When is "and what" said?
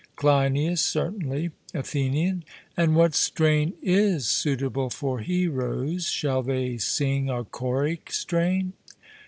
2.75-3.13